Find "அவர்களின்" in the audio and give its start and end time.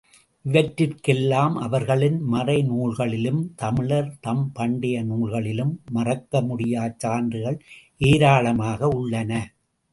1.57-2.17